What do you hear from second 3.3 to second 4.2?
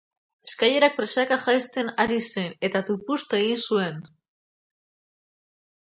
egin zuten.